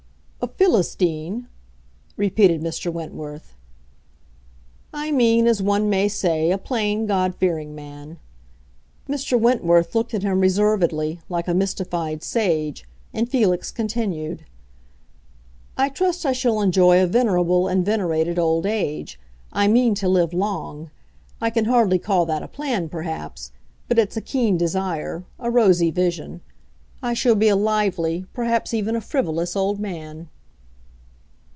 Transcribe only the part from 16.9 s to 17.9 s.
a venerable and